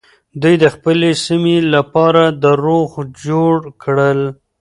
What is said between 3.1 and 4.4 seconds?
جوړ کړل.